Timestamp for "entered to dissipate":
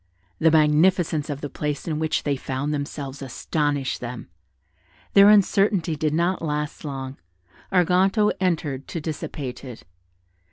8.39-9.63